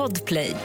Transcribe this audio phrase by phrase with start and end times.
[0.00, 0.56] Podplay.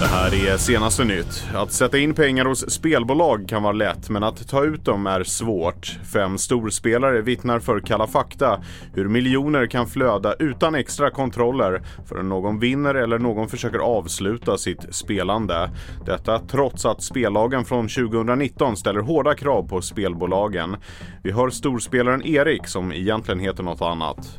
[0.00, 1.44] Det här är senaste nytt.
[1.54, 5.24] Att sätta in pengar hos spelbolag kan vara lätt, men att ta ut dem är
[5.24, 5.98] svårt.
[6.12, 8.62] Fem storspelare vittnar för Kalla fakta
[8.94, 14.94] hur miljoner kan flöda utan extra kontroller förrän någon vinner eller någon försöker avsluta sitt
[14.94, 15.70] spelande.
[16.06, 20.76] Detta trots att spellagen från 2019 ställer hårda krav på spelbolagen.
[21.22, 24.38] Vi hör storspelaren Erik som egentligen heter något annat.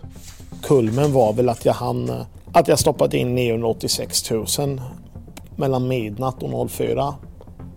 [0.68, 4.46] Kulmen var väl att jag hann att jag stoppade in 986 000
[5.56, 7.14] mellan midnatt och 04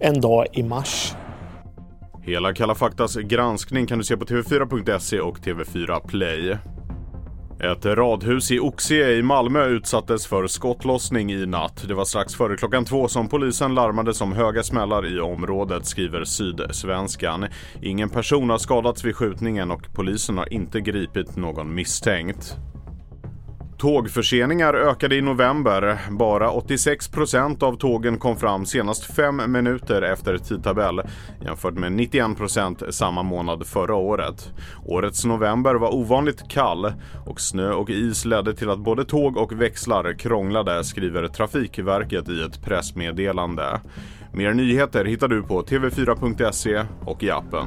[0.00, 1.14] en dag i mars.
[2.22, 6.56] Hela Kalla faktas granskning kan du se på tv4.se och TV4 Play.
[7.60, 11.84] Ett radhus i Oxie i Malmö utsattes för skottlossning i natt.
[11.88, 16.24] Det var strax före klockan två som polisen larmade som höga smällar i området, skriver
[16.24, 17.46] Sydsvenskan.
[17.82, 22.56] Ingen person har skadats vid skjutningen och polisen har inte gripit någon misstänkt.
[23.78, 25.98] Tågförseningar ökade i november.
[26.10, 31.02] Bara 86 procent av tågen kom fram senast fem minuter efter tidtabell
[31.44, 34.52] jämfört med 91 procent samma månad förra året.
[34.86, 36.92] Årets november var ovanligt kall
[37.26, 42.42] och snö och is ledde till att både tåg och växlar krånglade, skriver Trafikverket i
[42.42, 43.80] ett pressmeddelande.
[44.32, 47.66] Mer nyheter hittar du på tv4.se och i appen.